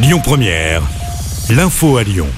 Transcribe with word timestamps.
Lyon 0.00 0.20
Première, 0.22 0.82
l'info 1.50 1.96
à 1.96 2.04
Lyon. 2.04 2.28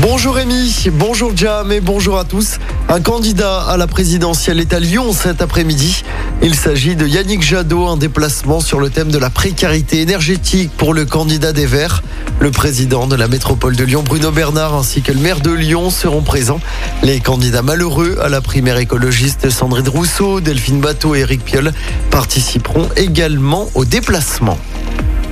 Bonjour 0.00 0.34
Rémi, 0.34 0.88
bonjour 0.92 1.36
Jam 1.36 1.70
et 1.70 1.80
bonjour 1.80 2.18
à 2.18 2.24
tous. 2.24 2.58
Un 2.88 3.00
candidat 3.00 3.60
à 3.60 3.76
la 3.76 3.86
présidentielle 3.86 4.58
est 4.58 4.72
à 4.72 4.80
Lyon 4.80 5.12
cet 5.12 5.40
après-midi. 5.40 6.02
Il 6.42 6.56
s'agit 6.56 6.96
de 6.96 7.06
Yannick 7.06 7.42
Jadot, 7.42 7.86
un 7.86 7.96
déplacement 7.96 8.58
sur 8.58 8.80
le 8.80 8.90
thème 8.90 9.12
de 9.12 9.18
la 9.18 9.30
précarité 9.30 10.00
énergétique 10.00 10.72
pour 10.76 10.94
le 10.94 11.04
candidat 11.04 11.52
des 11.52 11.66
Verts. 11.66 12.02
Le 12.40 12.50
président 12.50 13.06
de 13.06 13.14
la 13.14 13.28
métropole 13.28 13.76
de 13.76 13.84
Lyon, 13.84 14.02
Bruno 14.04 14.32
Bernard, 14.32 14.74
ainsi 14.74 15.00
que 15.00 15.12
le 15.12 15.20
maire 15.20 15.38
de 15.38 15.52
Lyon 15.52 15.90
seront 15.90 16.22
présents. 16.22 16.60
Les 17.04 17.20
candidats 17.20 17.62
malheureux 17.62 18.18
à 18.20 18.28
la 18.28 18.40
primaire 18.40 18.78
écologiste 18.78 19.48
Sandrine 19.48 19.88
Rousseau, 19.88 20.40
Delphine 20.40 20.80
Bateau 20.80 21.14
et 21.14 21.20
Eric 21.20 21.44
Piolle 21.44 21.72
participeront 22.10 22.88
également 22.96 23.70
au 23.76 23.84
déplacement. 23.84 24.58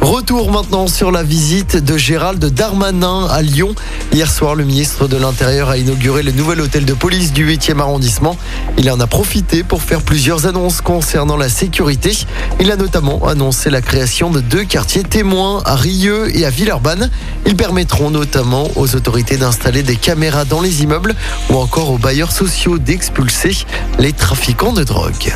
Retour 0.00 0.50
maintenant 0.50 0.86
sur 0.86 1.10
la 1.10 1.22
visite 1.22 1.76
de 1.76 1.96
Gérald 1.96 2.44
Darmanin 2.44 3.26
à 3.30 3.42
Lyon. 3.42 3.74
Hier 4.12 4.30
soir, 4.30 4.54
le 4.54 4.64
ministre 4.64 5.08
de 5.08 5.16
l'Intérieur 5.16 5.70
a 5.70 5.76
inauguré 5.76 6.22
le 6.22 6.32
nouvel 6.32 6.60
hôtel 6.60 6.84
de 6.84 6.92
police 6.92 7.32
du 7.32 7.46
8e 7.46 7.80
arrondissement. 7.80 8.36
Il 8.78 8.90
en 8.90 9.00
a 9.00 9.06
profité 9.06 9.62
pour 9.62 9.82
faire 9.82 10.02
plusieurs 10.02 10.46
annonces 10.46 10.80
concernant 10.80 11.36
la 11.36 11.48
sécurité. 11.48 12.12
Il 12.60 12.70
a 12.70 12.76
notamment 12.76 13.26
annoncé 13.26 13.70
la 13.70 13.80
création 13.80 14.30
de 14.30 14.40
deux 14.40 14.64
quartiers 14.64 15.02
témoins 15.02 15.62
à 15.64 15.74
Rieux 15.74 16.36
et 16.36 16.44
à 16.44 16.50
Villeurbanne. 16.50 17.10
Ils 17.46 17.56
permettront 17.56 18.10
notamment 18.10 18.68
aux 18.76 18.94
autorités 18.94 19.36
d'installer 19.36 19.82
des 19.82 19.96
caméras 19.96 20.44
dans 20.44 20.60
les 20.60 20.82
immeubles 20.82 21.14
ou 21.50 21.56
encore 21.56 21.90
aux 21.90 21.98
bailleurs 21.98 22.32
sociaux 22.32 22.78
d'expulser 22.78 23.66
les 23.98 24.12
trafiquants 24.12 24.72
de 24.72 24.84
drogue. 24.84 25.32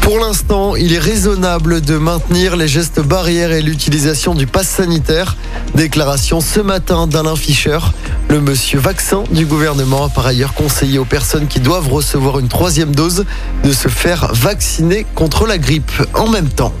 Pour 0.00 0.18
l'instant, 0.20 0.76
il 0.76 0.92
est 0.92 0.98
raisonnable 0.98 1.80
de 1.80 1.96
maintenir 1.98 2.56
les 2.56 2.68
gestes 2.68 3.00
barrières 3.00 3.52
et 3.52 3.62
l'utilisation 3.62 4.34
du 4.34 4.46
pass 4.46 4.68
sanitaire. 4.68 5.36
Déclaration 5.74 6.40
ce 6.40 6.60
matin 6.60 7.06
d'Alain 7.06 7.36
Fischer. 7.36 7.78
Le 8.28 8.40
monsieur 8.40 8.78
vaccin 8.78 9.24
du 9.30 9.46
gouvernement 9.46 10.04
a 10.04 10.08
par 10.08 10.26
ailleurs 10.26 10.54
conseillé 10.54 10.98
aux 10.98 11.04
personnes 11.04 11.48
qui 11.48 11.60
doivent 11.60 11.88
recevoir 11.88 12.38
une 12.38 12.48
troisième 12.48 12.94
dose 12.94 13.24
de 13.64 13.72
se 13.72 13.88
faire 13.88 14.32
vacciner 14.32 15.06
contre 15.14 15.46
la 15.46 15.58
grippe 15.58 15.92
en 16.14 16.28
même 16.28 16.48
temps. 16.48 16.72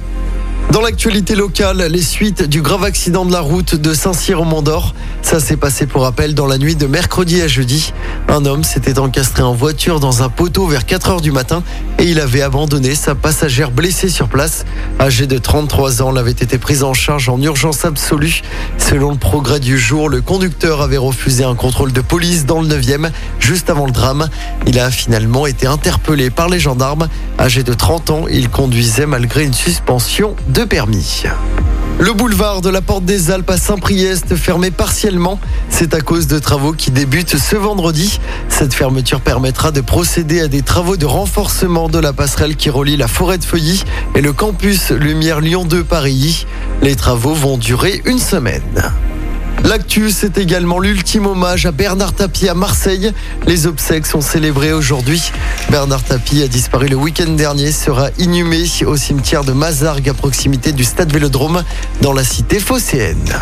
Dans 0.72 0.80
l'actualité 0.82 1.36
locale, 1.36 1.86
les 1.90 2.02
suites 2.02 2.42
du 2.42 2.60
grave 2.60 2.84
accident 2.84 3.24
de 3.24 3.32
la 3.32 3.40
route 3.40 3.76
de 3.76 3.94
Saint-Cyr 3.94 4.40
au 4.40 4.44
Mont-d'Or. 4.44 4.94
Ça 5.22 5.40
s'est 5.40 5.56
passé 5.56 5.86
pour 5.86 6.02
rappel 6.02 6.34
dans 6.34 6.46
la 6.46 6.58
nuit 6.58 6.74
de 6.74 6.86
mercredi 6.86 7.40
à 7.40 7.48
jeudi. 7.48 7.92
Un 8.28 8.44
homme 8.44 8.64
s'était 8.64 8.98
encastré 8.98 9.42
en 9.42 9.54
voiture 9.54 10.00
dans 10.00 10.22
un 10.22 10.28
poteau 10.28 10.66
vers 10.66 10.84
4 10.84 11.10
heures 11.10 11.20
du 11.20 11.30
matin 11.30 11.62
et 11.98 12.04
il 12.04 12.20
avait 12.20 12.42
abandonné 12.42 12.94
sa 12.94 13.14
passagère 13.14 13.70
blessée 13.70 14.08
sur 14.08 14.28
place. 14.28 14.64
Âgée 15.00 15.26
de 15.26 15.38
33 15.38 16.02
ans, 16.02 16.10
elle 16.12 16.18
avait 16.18 16.32
été 16.32 16.58
prise 16.58 16.82
en 16.82 16.94
charge 16.94 17.28
en 17.28 17.40
urgence 17.40 17.84
absolue. 17.84 18.42
Selon 18.76 19.12
le 19.12 19.18
progrès 19.18 19.60
du 19.60 19.78
jour, 19.78 20.08
le 20.08 20.20
conducteur 20.20 20.82
avait 20.82 20.96
refusé 20.96 21.44
un 21.44 21.54
contrôle 21.54 21.92
de 21.92 22.00
police 22.00 22.44
dans 22.44 22.60
le 22.60 22.68
9e 22.68 23.10
juste 23.46 23.70
avant 23.70 23.86
le 23.86 23.92
drame. 23.92 24.28
Il 24.66 24.80
a 24.80 24.90
finalement 24.90 25.46
été 25.46 25.68
interpellé 25.68 26.30
par 26.30 26.48
les 26.48 26.58
gendarmes. 26.58 27.08
Âgé 27.38 27.62
de 27.62 27.72
30 27.72 28.10
ans, 28.10 28.24
il 28.28 28.48
conduisait 28.48 29.06
malgré 29.06 29.44
une 29.44 29.54
suspension 29.54 30.34
de 30.48 30.64
permis. 30.64 31.22
Le 32.00 32.12
boulevard 32.12 32.60
de 32.60 32.70
la 32.70 32.82
Porte 32.82 33.04
des 33.04 33.30
Alpes 33.30 33.48
à 33.48 33.56
Saint-Priest 33.56 34.34
fermé 34.34 34.72
partiellement. 34.72 35.38
C'est 35.70 35.94
à 35.94 36.00
cause 36.00 36.26
de 36.26 36.40
travaux 36.40 36.72
qui 36.72 36.90
débutent 36.90 37.38
ce 37.38 37.54
vendredi. 37.54 38.18
Cette 38.48 38.74
fermeture 38.74 39.20
permettra 39.20 39.70
de 39.70 39.80
procéder 39.80 40.40
à 40.40 40.48
des 40.48 40.62
travaux 40.62 40.96
de 40.96 41.06
renforcement 41.06 41.88
de 41.88 42.00
la 42.00 42.12
passerelle 42.12 42.56
qui 42.56 42.68
relie 42.68 42.96
la 42.96 43.06
forêt 43.06 43.38
de 43.38 43.44
Feuilly 43.44 43.84
et 44.16 44.22
le 44.22 44.32
campus 44.32 44.90
Lumière 44.90 45.40
Lyon 45.40 45.64
2 45.64 45.84
Paris. 45.84 46.46
Les 46.82 46.96
travaux 46.96 47.34
vont 47.34 47.58
durer 47.58 48.02
une 48.06 48.18
semaine. 48.18 48.82
L'actu, 49.64 50.10
c'est 50.10 50.38
également 50.38 50.78
l'ultime 50.78 51.26
hommage 51.26 51.66
à 51.66 51.72
Bernard 51.72 52.12
Tapie 52.12 52.48
à 52.48 52.54
Marseille. 52.54 53.12
Les 53.46 53.66
obsèques 53.66 54.06
sont 54.06 54.20
célébrées 54.20 54.72
aujourd'hui. 54.72 55.32
Bernard 55.70 56.04
Tapie 56.04 56.42
a 56.42 56.48
disparu 56.48 56.88
le 56.88 56.96
week-end 56.96 57.32
dernier, 57.32 57.72
sera 57.72 58.10
inhumé 58.18 58.64
au 58.86 58.96
cimetière 58.96 59.44
de 59.44 59.52
Mazargues 59.52 60.08
à 60.08 60.14
proximité 60.14 60.72
du 60.72 60.84
stade 60.84 61.12
Vélodrome 61.12 61.64
dans 62.00 62.12
la 62.12 62.24
cité 62.24 62.60
phocéenne. 62.60 63.34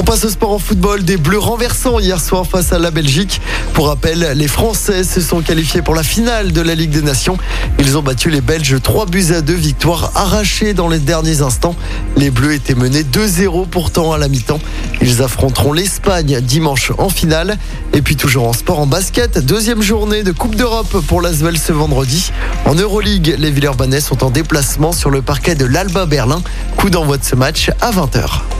On 0.00 0.02
passe 0.02 0.24
au 0.24 0.30
sport 0.30 0.52
en 0.52 0.58
football. 0.58 1.02
Des 1.02 1.18
Bleus 1.18 1.38
renversants 1.38 1.98
hier 1.98 2.18
soir 2.18 2.46
face 2.46 2.72
à 2.72 2.78
la 2.78 2.90
Belgique. 2.90 3.38
Pour 3.74 3.88
rappel, 3.88 4.32
les 4.34 4.48
Français 4.48 5.04
se 5.04 5.20
sont 5.20 5.42
qualifiés 5.42 5.82
pour 5.82 5.94
la 5.94 6.02
finale 6.02 6.52
de 6.52 6.62
la 6.62 6.74
Ligue 6.74 6.88
des 6.88 7.02
Nations. 7.02 7.36
Ils 7.78 7.98
ont 7.98 8.02
battu 8.02 8.30
les 8.30 8.40
Belges 8.40 8.80
3 8.82 9.04
buts 9.04 9.26
à 9.36 9.42
2, 9.42 9.52
victoire 9.52 10.12
arrachée 10.14 10.72
dans 10.72 10.88
les 10.88 11.00
derniers 11.00 11.42
instants. 11.42 11.76
Les 12.16 12.30
Bleus 12.30 12.54
étaient 12.54 12.74
menés 12.74 13.02
2-0 13.02 13.68
pourtant 13.68 14.12
à 14.12 14.16
la 14.16 14.28
mi-temps. 14.28 14.60
Ils 15.02 15.20
affronteront 15.20 15.74
l'Espagne 15.74 16.40
dimanche 16.40 16.92
en 16.96 17.10
finale. 17.10 17.58
Et 17.92 18.00
puis 18.00 18.16
toujours 18.16 18.48
en 18.48 18.54
sport 18.54 18.78
en 18.78 18.86
basket, 18.86 19.44
deuxième 19.44 19.82
journée 19.82 20.22
de 20.22 20.32
Coupe 20.32 20.54
d'Europe 20.54 21.04
pour 21.08 21.20
l'Asvel 21.20 21.58
ce 21.58 21.74
vendredi. 21.74 22.32
En 22.64 22.74
Euroleague, 22.74 23.36
les 23.38 23.50
Villeurbanais 23.50 24.00
sont 24.00 24.24
en 24.24 24.30
déplacement 24.30 24.92
sur 24.92 25.10
le 25.10 25.20
parquet 25.20 25.56
de 25.56 25.66
l'Alba 25.66 26.06
Berlin. 26.06 26.40
Coup 26.78 26.88
d'envoi 26.88 27.18
de 27.18 27.24
ce 27.24 27.36
match 27.36 27.70
à 27.82 27.90
20h. 27.90 28.59